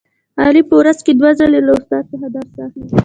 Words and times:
علي 0.43 0.61
په 0.69 0.75
ورځ 0.79 0.97
کې 1.05 1.11
دوه 1.19 1.31
ځلې 1.39 1.59
له 1.67 1.71
استاد 1.77 2.03
څخه 2.11 2.27
درس 2.35 2.51
اخلي. 2.65 2.85